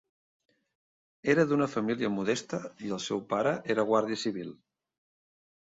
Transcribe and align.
Era 1.33 1.45
d'una 1.51 1.67
família 1.73 2.11
modesta 2.15 2.61
i 2.87 2.91
el 2.97 3.03
seu 3.11 3.23
pare 3.37 3.55
era 3.77 3.89
guàrdia 3.93 4.21
civil. 4.25 4.53